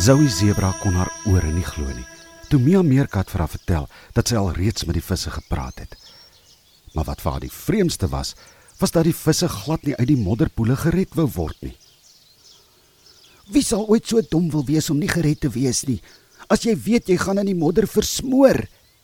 Zoe 0.00 0.30
Zebra 0.32 0.70
kon 0.80 0.94
haar 0.96 1.10
ore 1.28 1.50
nie 1.52 1.64
glo 1.66 1.84
nie. 1.92 2.06
Toe 2.48 2.56
Mia 2.56 2.80
Meerkat 2.80 3.28
vir 3.28 3.42
haar 3.42 3.50
vertel 3.52 3.88
dat 4.16 4.30
sy 4.30 4.38
al 4.40 4.46
reeds 4.56 4.86
met 4.88 4.96
die 4.96 5.04
visse 5.04 5.28
gepraat 5.28 5.82
het. 5.82 5.96
Maar 6.94 7.04
wat 7.10 7.20
vir 7.20 7.34
haar 7.34 7.42
die 7.44 7.52
vreemdste 7.52 8.08
was, 8.08 8.30
was 8.80 8.94
dat 8.94 9.04
die 9.04 9.12
visse 9.12 9.50
glad 9.52 9.84
nie 9.84 9.92
uit 9.98 10.08
die 10.08 10.16
modderpoele 10.16 10.78
gered 10.80 11.12
wou 11.18 11.26
word 11.34 11.58
nie. 11.66 11.74
Wie 13.52 13.60
sal 13.66 13.84
ooit 13.92 14.08
so 14.08 14.22
dom 14.24 14.46
wil 14.54 14.64
wees 14.70 14.88
om 14.88 15.02
nie 15.02 15.10
gered 15.10 15.42
te 15.44 15.50
wees 15.52 15.82
nie? 15.84 15.98
As 16.48 16.64
jy 16.64 16.72
weet 16.80 17.10
jy 17.12 17.18
gaan 17.20 17.42
in 17.42 17.50
die 17.50 17.58
modder 17.58 17.84
versmoor, 17.84 18.62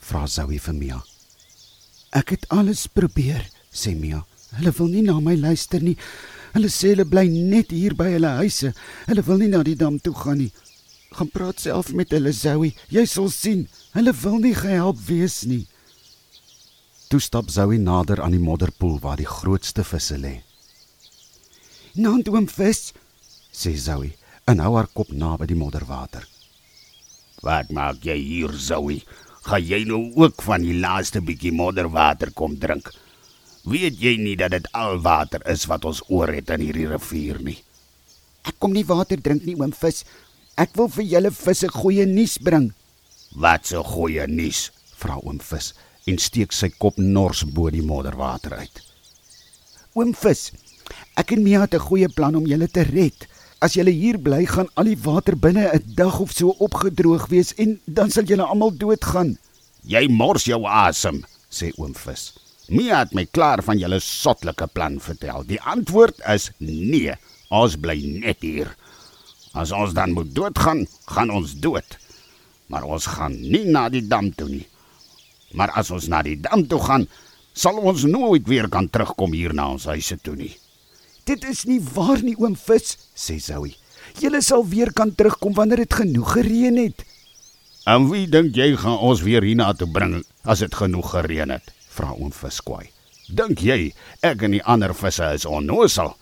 vra 0.00 0.22
Zoe 0.24 0.56
vir 0.56 0.76
Mia. 0.78 1.02
Ek 2.16 2.32
het 2.32 2.46
alles 2.48 2.86
probeer, 2.88 3.44
sê 3.68 3.92
Mia. 3.92 4.22
Hulle 4.56 4.72
wil 4.78 4.88
nie 4.94 5.04
na 5.04 5.18
my 5.20 5.36
luister 5.36 5.84
nie. 5.84 5.98
Hulle 6.54 6.72
sê 6.72 6.94
hulle 6.94 7.04
bly 7.04 7.26
net 7.28 7.76
hier 7.76 7.92
by 7.92 8.08
hulle 8.14 8.32
huise. 8.40 8.72
Hulle 9.04 9.26
wil 9.28 9.44
nie 9.44 9.50
na 9.52 9.60
die 9.66 9.76
dam 9.76 10.00
toe 10.00 10.14
gaan 10.16 10.40
nie. 10.46 10.48
Gaan 11.16 11.30
praat 11.32 11.60
self 11.60 11.92
met 11.96 12.12
hulle, 12.12 12.32
Zoe. 12.32 12.74
Jy 12.92 13.04
sal 13.08 13.28
sien. 13.32 13.66
Hulle 13.96 14.12
wil 14.22 14.38
nie 14.42 14.54
gehelp 14.54 15.00
wees 15.08 15.42
nie. 15.48 15.64
Toe 17.08 17.20
stap 17.24 17.48
Zoe 17.48 17.78
nader 17.80 18.20
aan 18.20 18.36
die 18.36 18.42
modderpoel 18.42 18.98
waar 19.00 19.16
die 19.16 19.28
grootste 19.28 19.84
visse 19.84 20.18
lê. 20.20 20.42
"Nant 21.94 22.28
oom 22.28 22.48
vis," 22.48 22.92
sê 23.52 23.76
Zoe 23.76 24.12
en 24.46 24.58
hou 24.58 24.74
haar 24.76 24.88
kop 24.92 25.08
naby 25.08 25.46
die 25.46 25.56
modderwater. 25.56 26.28
"Wat 27.42 27.70
maak 27.70 28.04
jy 28.04 28.16
hier, 28.16 28.52
Zoe? 28.52 29.02
Gaan 29.42 29.64
jy 29.64 29.84
nou 29.84 30.12
ook 30.14 30.42
van 30.42 30.60
die 30.62 30.78
laaste 30.78 31.20
bietjie 31.20 31.52
modderwater 31.52 32.30
kom 32.32 32.58
drink?" 32.58 32.92
Weet 33.64 33.98
jy 34.00 34.16
nie 34.16 34.36
dat 34.36 34.50
dit 34.50 34.68
al 34.72 35.00
water 35.02 35.42
is 35.50 35.66
wat 35.66 35.84
ons 35.84 36.02
oor 36.08 36.30
het 36.32 36.50
in 36.50 36.60
hierdie 36.60 36.86
rivier 36.88 37.40
nie? 37.42 37.58
Ek 38.44 38.56
kom 38.58 38.72
nie 38.72 38.84
water 38.84 39.20
drink 39.20 39.44
nie, 39.44 39.56
oom 39.58 39.72
vis. 39.72 40.04
Ek 40.58 40.72
wil 40.74 40.88
vir 40.90 41.04
julle 41.06 41.30
visse 41.30 41.68
goeie 41.70 42.04
nuus 42.06 42.34
bring. 42.42 42.72
Wat 43.38 43.70
'n 43.70 43.84
goeie 43.84 44.26
nuus? 44.26 44.70
vra 44.98 45.14
oom 45.22 45.38
vis 45.38 45.72
en 46.10 46.18
steek 46.18 46.52
sy 46.52 46.68
kop 46.82 46.96
nors 46.98 47.44
bo 47.44 47.70
die 47.70 47.82
modderwater 47.82 48.56
uit. 48.58 48.80
Oom 49.94 50.14
vis, 50.14 50.50
ek 51.20 51.32
en 51.36 51.44
Mia 51.44 51.60
het 51.60 51.74
'n 51.74 51.86
goeie 51.88 52.08
plan 52.08 52.34
om 52.34 52.46
julle 52.46 52.66
te 52.66 52.82
red. 52.82 53.28
As 53.60 53.74
julle 53.74 53.90
hier 53.90 54.18
bly, 54.18 54.46
gaan 54.46 54.68
al 54.74 54.84
die 54.84 54.98
water 55.04 55.36
binne 55.36 55.70
'n 55.72 55.94
dag 55.94 56.18
of 56.20 56.32
so 56.32 56.48
opgedroog 56.58 57.28
wees 57.28 57.54
en 57.54 57.80
dan 57.86 58.10
sal 58.10 58.24
julle 58.24 58.42
almal 58.42 58.70
doodgaan. 58.70 59.38
Jy 59.84 60.08
mors 60.08 60.44
jou 60.44 60.64
asem, 60.66 61.24
sê 61.50 61.70
oom 61.78 61.94
vis. 61.94 62.32
Mia 62.68 62.98
het 62.98 63.14
my 63.14 63.26
klaar 63.26 63.62
van 63.62 63.78
julle 63.78 64.00
sotlike 64.00 64.66
plan 64.66 65.00
vertel. 65.00 65.44
Die 65.46 65.60
antwoord 65.60 66.20
is 66.26 66.50
nee. 66.58 67.14
Ons 67.50 67.76
bly 67.76 67.96
net 68.20 68.36
hier. 68.40 68.76
As 69.52 69.72
ons 69.72 69.94
dan 69.96 70.12
moet 70.16 70.34
doodgaan, 70.34 70.86
gaan 71.06 71.30
ons 71.30 71.54
dood. 71.60 71.96
Maar 72.68 72.84
ons 72.84 73.06
gaan 73.06 73.34
nie 73.40 73.64
na 73.64 73.88
die 73.88 74.04
dam 74.06 74.30
toe 74.34 74.48
nie. 74.48 74.66
Maar 75.56 75.72
as 75.80 75.90
ons 75.90 76.08
na 76.12 76.22
die 76.22 76.36
dam 76.40 76.66
toe 76.68 76.80
gaan, 76.84 77.06
sal 77.56 77.80
ons 77.80 78.04
nooit 78.04 78.46
weer 78.48 78.68
kan 78.68 78.90
terugkom 78.90 79.32
hier 79.32 79.54
na 79.56 79.70
ons 79.72 79.88
huise 79.88 80.18
toe 80.22 80.36
nie. 80.36 80.52
Dit 81.28 81.44
is 81.48 81.64
nie 81.68 81.80
waar 81.94 82.20
nie, 82.24 82.36
oom 82.40 82.56
Vis, 82.56 82.96
sê 83.16 83.38
Zoe. 83.40 83.74
Julle 84.20 84.40
sal 84.44 84.64
weer 84.68 84.92
kan 84.96 85.12
terugkom 85.14 85.56
wanneer 85.56 85.84
dit 85.84 85.94
genoeg 85.94 86.36
gereën 86.38 86.78
het. 86.80 87.04
En 87.88 88.08
wie 88.10 88.26
dink 88.28 88.56
jy 88.56 88.74
gaan 88.76 89.00
ons 89.04 89.24
weer 89.24 89.44
hiernatoe 89.44 89.88
bring 89.92 90.22
as 90.44 90.60
dit 90.64 90.74
genoeg 90.74 91.10
gereën 91.16 91.52
het? 91.56 91.74
vra 91.98 92.14
oom 92.14 92.32
Viskwai. 92.32 92.86
Dink 93.28 93.60
jy 93.64 93.90
ek 94.24 94.44
en 94.46 94.54
die 94.56 94.64
ander 94.64 94.94
visse 94.96 95.26
is 95.34 95.46
onnoosal? 95.48 96.14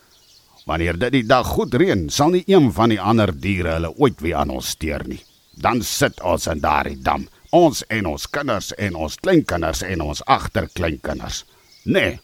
Wanneer 0.66 0.96
dit 0.98 1.12
die 1.14 1.26
dag 1.26 1.46
goed 1.54 1.74
reën, 1.78 2.08
sal 2.10 2.32
nie 2.34 2.42
een 2.50 2.72
van 2.74 2.90
die 2.90 2.98
ander 2.98 3.30
diere 3.30 3.76
hulle 3.76 3.92
ooit 4.02 4.18
weer 4.24 4.40
aan 4.40 4.50
ons 4.50 4.72
steur 4.74 5.04
nie. 5.06 5.20
Dan 5.62 5.78
sit 5.86 6.18
ons 6.26 6.48
in 6.50 6.58
daardie 6.64 6.98
dam, 7.06 7.28
ons 7.54 7.84
en 7.86 8.08
ons 8.10 8.24
kinders 8.34 8.72
en 8.74 8.98
ons 8.98 9.14
kleinkinders 9.22 9.84
en 9.86 10.02
ons 10.02 10.24
agterkleinkinders. 10.26 11.44
Nee. 11.86 12.18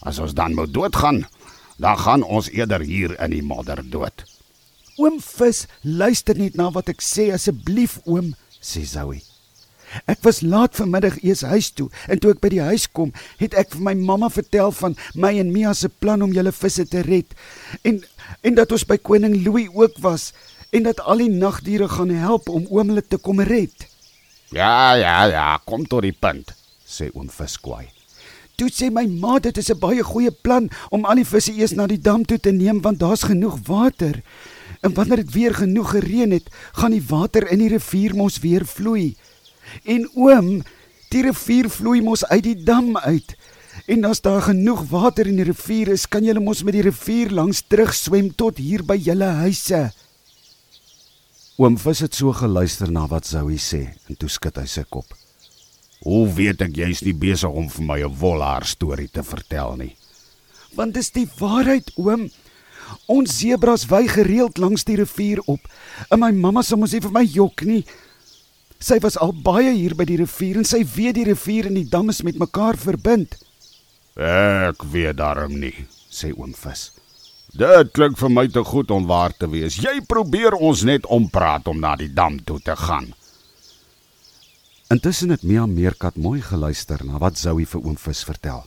As 0.00 0.22
ons 0.24 0.32
dan 0.32 0.56
moet 0.56 0.72
doodgaan, 0.72 1.26
dan 1.76 2.00
gaan 2.00 2.24
ons 2.24 2.48
eerder 2.48 2.80
hier 2.80 3.12
in 3.20 3.36
die 3.36 3.44
modder 3.44 3.84
dood. 3.84 4.24
Oom 4.96 5.20
Vis, 5.20 5.66
luister 5.84 6.38
net 6.40 6.56
na 6.56 6.70
wat 6.72 6.88
ek 6.88 7.04
sê 7.04 7.28
asseblief 7.36 8.00
oom, 8.08 8.32
sê 8.56 8.86
Zoe. 8.88 9.20
Ek 10.06 10.22
was 10.26 10.42
laat 10.42 10.76
vanmiddag 10.76 11.18
eers 11.22 11.42
huis 11.46 11.70
toe 11.70 11.88
en 12.08 12.18
toe 12.18 12.32
ek 12.34 12.42
by 12.44 12.50
die 12.52 12.62
huis 12.62 12.86
kom, 12.90 13.12
het 13.38 13.54
ek 13.54 13.74
vir 13.74 13.84
my 13.88 13.94
mamma 13.94 14.30
vertel 14.32 14.72
van 14.72 14.96
my 15.14 15.32
en 15.40 15.52
Mia 15.54 15.74
se 15.74 15.88
plan 15.88 16.22
om 16.22 16.34
julle 16.34 16.52
visse 16.52 16.86
te 16.90 17.02
red 17.06 17.34
en 17.82 18.02
en 18.42 18.54
dat 18.58 18.72
ons 18.72 18.86
by 18.86 18.98
koning 18.98 19.36
Louis 19.44 19.68
ook 19.72 19.98
was 20.02 20.32
en 20.74 20.86
dat 20.86 21.00
al 21.00 21.22
die 21.22 21.30
nagdiere 21.30 21.88
gaan 21.88 22.10
help 22.10 22.48
om 22.48 22.66
oom 22.70 22.90
hulle 22.90 23.04
te 23.06 23.18
kom 23.22 23.40
red. 23.40 23.86
Ja, 24.54 24.94
ja, 24.94 25.24
ja, 25.30 25.46
kom 25.64 25.86
tot 25.86 26.02
die 26.06 26.14
punt, 26.14 26.52
sê 26.86 27.10
oom 27.14 27.30
Viskwai. 27.30 27.86
Toe 28.56 28.70
sê 28.72 28.88
my 28.88 29.04
ma 29.20 29.38
dit 29.38 29.58
is 29.58 29.70
'n 29.70 29.78
baie 29.78 30.02
goeie 30.02 30.30
plan 30.30 30.70
om 30.90 31.04
al 31.04 31.20
die 31.20 31.28
visse 31.32 31.52
eers 31.52 31.74
na 31.76 31.86
die 31.86 32.00
dam 32.00 32.24
toe 32.24 32.38
te 32.38 32.52
neem 32.52 32.80
want 32.80 32.98
daar's 32.98 33.28
genoeg 33.28 33.58
water. 33.66 34.22
En 34.80 34.94
wanneer 34.94 35.16
dit 35.16 35.32
weer 35.32 35.54
genoeg 35.54 35.90
gereën 35.90 36.30
het, 36.30 36.48
gaan 36.72 36.90
die 36.90 37.04
water 37.08 37.50
in 37.50 37.58
die 37.58 37.68
rivier 37.68 38.14
mos 38.14 38.38
weer 38.38 38.64
vloei. 38.64 39.16
En 39.84 40.08
oom, 40.14 40.62
die 41.10 41.22
rivier 41.22 41.68
vloei 41.70 42.00
mos 42.02 42.24
uit 42.24 42.42
die 42.42 42.56
dam 42.64 42.96
uit. 42.96 43.36
En 43.86 44.04
as 44.08 44.20
daar 44.20 44.42
genoeg 44.42 44.86
water 44.90 45.28
in 45.28 45.36
die 45.36 45.46
rivier 45.46 45.92
is, 45.94 46.06
kan 46.08 46.24
jy 46.24 46.34
mos 46.40 46.64
met 46.66 46.74
die 46.74 46.86
rivier 46.86 47.30
langs 47.30 47.62
terug 47.68 47.94
swem 47.94 48.32
tot 48.34 48.58
hier 48.58 48.82
by 48.86 48.96
julle 48.96 49.28
huise. 49.42 49.90
Oom 51.56 51.78
Vis 51.80 52.02
het 52.04 52.16
so 52.16 52.32
geluister 52.36 52.90
na 52.92 53.06
wat 53.08 53.28
Zoe 53.28 53.56
sê 53.56 53.86
en 54.10 54.18
toe 54.20 54.28
skud 54.28 54.58
hy 54.60 54.66
sy 54.68 54.82
kop. 54.88 55.14
Hoe 56.04 56.26
weet 56.36 56.60
ek 56.66 56.74
jy's 56.76 57.00
nie 57.04 57.14
besig 57.16 57.48
om 57.48 57.70
vir 57.72 57.84
my 57.84 57.98
'n 58.04 58.16
wolhaar 58.20 58.66
storie 58.68 59.08
te 59.08 59.22
vertel 59.22 59.76
nie? 59.76 59.96
Want 60.74 60.94
dis 60.94 61.10
die 61.10 61.28
waarheid, 61.38 61.90
oom. 61.96 62.28
Ons 63.06 63.38
sebras 63.38 63.86
wy 63.88 64.06
gereeld 64.06 64.58
langs 64.58 64.84
die 64.84 64.96
rivier 64.96 65.40
op. 65.46 65.60
En 66.10 66.20
my 66.20 66.30
mamma 66.30 66.62
sê 66.62 66.76
mos 66.76 66.92
nie 66.92 67.00
vir 67.00 67.12
my 67.12 67.24
jok 67.24 67.62
nie. 67.62 67.84
Sy 68.78 68.98
was 69.00 69.16
al 69.16 69.32
baie 69.32 69.72
hier 69.72 69.94
by 69.96 70.04
die 70.08 70.18
rivier 70.20 70.60
en 70.60 70.68
sy 70.68 70.82
weet 70.84 71.16
die 71.16 71.26
rivier 71.30 71.70
en 71.70 71.78
die 71.78 71.88
dam 71.88 72.12
is 72.12 72.22
met 72.26 72.38
mekaar 72.40 72.76
verbind. 72.76 73.38
Ek 74.16 74.84
weet 74.92 75.18
daarom 75.20 75.56
nie, 75.60 75.74
sê 76.12 76.32
oom 76.36 76.52
Vis. 76.56 76.90
Dit 77.56 77.94
klink 77.96 78.18
vir 78.20 78.32
my 78.32 78.44
te 78.52 78.60
goed 78.64 78.90
om 78.92 79.06
waar 79.08 79.32
te 79.32 79.48
wees. 79.48 79.78
Jy 79.80 80.02
probeer 80.08 80.58
ons 80.60 80.84
net 80.84 81.06
ompraat 81.08 81.68
om 81.72 81.80
na 81.80 81.94
die 81.96 82.12
dam 82.12 82.36
toe 82.44 82.58
te 82.60 82.76
gaan. 82.76 83.14
Intussen 84.92 85.32
het 85.32 85.42
Mia 85.42 85.64
Meerkat 85.66 86.18
mooi 86.20 86.42
geluister 86.44 87.00
na 87.04 87.18
wat 87.18 87.40
Zoe 87.40 87.64
vir 87.66 87.80
oom 87.80 87.96
Vis 87.96 88.22
vertel. 88.28 88.60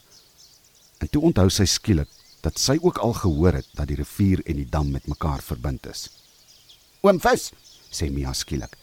En 1.00 1.08
toe 1.08 1.22
onthou 1.30 1.48
sy 1.54 1.68
skielik 1.70 2.10
dat 2.42 2.58
sy 2.60 2.80
ook 2.82 2.98
al 2.98 3.14
gehoor 3.14 3.60
het 3.60 3.70
dat 3.78 3.88
die 3.92 4.00
rivier 4.00 4.42
en 4.46 4.58
die 4.58 4.68
dam 4.68 4.90
met 4.92 5.08
mekaar 5.08 5.44
verbind 5.46 5.86
is. 5.88 6.08
Oom 7.06 7.22
Vis, 7.24 7.52
sê 7.92 8.10
Mia 8.14 8.34
skielik. 8.34 8.76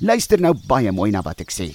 Luister 0.00 0.40
nou 0.40 0.54
baie 0.68 0.92
mooi 0.92 1.10
na 1.12 1.22
wat 1.22 1.42
ek 1.44 1.52
sê. 1.54 1.72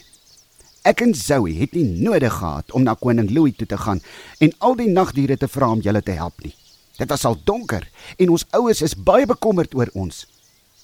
Ek 0.88 1.03
en 1.03 1.14
Zoe 1.18 1.52
het 1.58 1.74
nie 1.75 1.84
nodig 1.84 2.31
gehad 2.40 2.72
om 2.72 2.86
na 2.86 2.96
koning 2.96 3.30
Louis 3.36 3.56
toe 3.58 3.68
te 3.68 3.78
gaan 3.78 4.00
en 4.40 4.53
al 4.64 4.78
die 4.80 4.88
nagdiere 4.88 5.38
te 5.38 5.50
vra 5.52 5.74
om 5.76 5.84
julle 5.84 6.02
te 6.02 6.16
help 6.16 6.40
nie. 6.46 6.53
Dit 6.97 7.12
was 7.12 7.26
al 7.28 7.38
donker 7.44 7.84
en 8.18 8.31
ons 8.34 8.47
ouers 8.56 8.81
is 8.86 8.96
baie 8.96 9.28
bekommerd 9.28 9.76
oor 9.76 9.92
ons. 9.94 10.24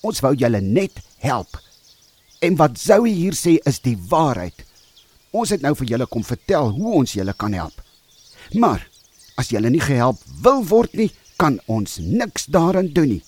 Ons 0.04 0.20
wou 0.26 0.34
julle 0.36 0.60
net 0.62 1.00
help. 1.24 1.56
En 2.44 2.60
wat 2.60 2.78
Zoe 2.80 3.14
hier 3.14 3.38
sê 3.40 3.58
is 3.64 3.80
die 3.80 3.96
waarheid. 4.10 4.66
Ons 5.32 5.56
het 5.56 5.64
nou 5.64 5.72
vir 5.80 5.96
julle 5.96 6.10
kom 6.12 6.26
vertel 6.28 6.74
hoe 6.76 6.98
ons 7.00 7.16
julle 7.16 7.34
kan 7.34 7.56
help. 7.56 7.80
Maar 8.54 8.84
as 9.40 9.50
julle 9.56 9.72
nie 9.72 9.82
gehelp 9.82 10.20
wil 10.44 10.66
word 10.68 10.94
nie, 11.00 11.10
kan 11.40 11.62
ons 11.66 11.98
niks 12.04 12.52
daaraan 12.52 12.92
doen 12.94 13.16
nie 13.16 13.24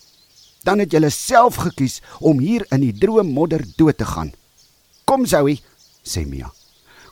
dan 0.66 0.82
het 0.82 0.94
jy 0.94 1.10
self 1.10 1.62
gekies 1.62 2.02
om 2.20 2.42
hier 2.42 2.66
in 2.74 2.82
die 2.82 2.94
droë 2.94 3.24
modder 3.24 3.64
dood 3.78 3.98
te 3.98 4.06
gaan. 4.06 4.34
Kom 5.06 5.26
Zoe, 5.26 5.60
sê 6.04 6.26
Mia. 6.26 6.50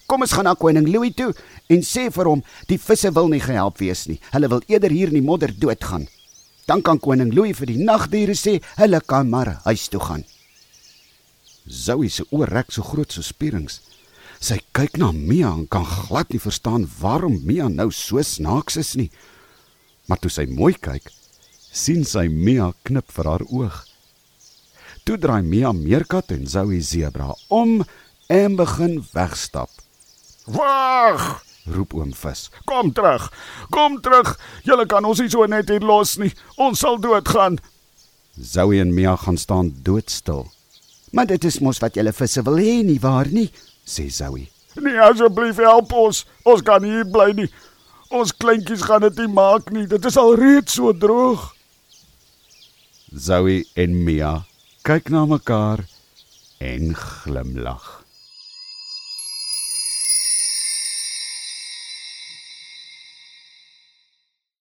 Kom 0.10 0.26
ons 0.26 0.34
gaan 0.36 0.50
na 0.50 0.56
koning 0.58 0.90
Louis 0.90 1.14
toe 1.16 1.32
en 1.72 1.86
sê 1.86 2.10
vir 2.12 2.28
hom 2.28 2.44
die 2.68 2.80
visse 2.82 3.12
wil 3.16 3.30
nie 3.32 3.42
gehelp 3.42 3.80
wees 3.80 4.08
nie. 4.10 4.20
Hulle 4.34 4.50
wil 4.52 4.66
eerder 4.68 4.92
hier 4.92 5.14
in 5.14 5.20
die 5.20 5.26
modder 5.26 5.54
doodgaan. 5.54 6.08
Dan 6.68 6.82
kan 6.82 7.00
koning 7.00 7.32
Louis 7.34 7.56
vir 7.58 7.72
die 7.72 7.80
nagdiere 7.80 8.36
sê 8.36 8.60
hulle 8.80 9.00
kan 9.06 9.30
maar 9.30 9.60
huis 9.68 9.88
toe 9.94 10.02
gaan. 10.04 10.26
Zoe 11.64 12.10
se 12.12 12.26
oë 12.32 12.50
rek 12.50 12.74
so 12.76 12.84
groot 12.84 13.14
so 13.14 13.24
spierings. 13.24 13.80
Sy 14.44 14.58
kyk 14.76 14.98
na 15.00 15.14
Mia 15.16 15.54
en 15.54 15.68
kan 15.72 15.86
glad 15.88 16.34
nie 16.34 16.42
verstaan 16.44 16.84
waarom 17.00 17.40
Mia 17.48 17.70
nou 17.72 17.92
so 17.96 18.20
snaaks 18.20 18.78
is 18.82 18.96
nie. 19.00 19.12
Maar 20.10 20.20
toe 20.20 20.32
sy 20.34 20.44
mooi 20.52 20.74
kyk, 20.76 21.08
sien 21.74 22.06
sy 22.06 22.28
Mia 22.30 22.70
knip 22.86 23.10
vir 23.16 23.30
haar 23.32 23.44
oog. 23.50 23.80
Toe 25.04 25.18
draai 25.18 25.42
Mia 25.42 25.74
meerkat 25.74 26.32
en 26.32 26.46
Zoe 26.48 26.80
zebra 26.82 27.34
om 27.50 27.82
en 28.30 28.56
begin 28.56 29.02
wegstap. 29.14 29.70
"Wag!" 30.46 31.44
roep 31.66 31.94
oom 31.94 32.14
vis. 32.14 32.50
"Kom 32.66 32.94
terug. 32.94 33.32
Kom 33.70 34.02
terug. 34.02 34.40
Julle 34.64 34.86
kan 34.86 35.06
ons 35.06 35.20
nie 35.20 35.30
so 35.30 35.46
net 35.46 35.70
hier 35.70 35.82
los 35.82 36.18
nie. 36.18 36.34
Ons 36.56 36.80
sal 36.80 37.00
doodgaan." 37.00 37.58
Zoe 38.40 38.80
en 38.80 38.94
Mia 38.94 39.16
gaan 39.16 39.38
staan 39.38 39.74
doodstil 39.84 40.54
Maar 41.14 41.26
dit 41.30 41.44
is 41.46 41.60
mos 41.62 41.78
wat 41.78 41.94
julle 41.94 42.12
visse 42.18 42.42
wil 42.42 42.56
hê 42.58 42.80
nie 42.82 42.98
waar 43.02 43.28
nie, 43.30 43.52
sê 43.86 44.08
Zoe. 44.10 44.48
Nee, 44.82 44.98
asseblief 45.06 45.60
help 45.62 45.92
ons. 45.94 46.24
Ons 46.50 46.64
kan 46.66 46.82
hier 46.82 47.06
bly 47.06 47.28
nie. 47.38 47.50
Ons 48.10 48.34
kleintjies 48.34 48.82
gaan 48.88 49.06
dit 49.06 49.20
nie 49.22 49.30
maak 49.30 49.70
nie. 49.70 49.86
Dit 49.86 50.08
is 50.10 50.18
al 50.18 50.34
reeds 50.40 50.80
so 50.80 50.90
droog. 50.98 51.52
Zoe 53.14 53.62
en 53.78 53.94
Mia 54.04 54.46
kyk 54.82 55.10
na 55.14 55.26
mekaar 55.30 55.86
en 56.58 56.96
glimlag. 56.98 58.03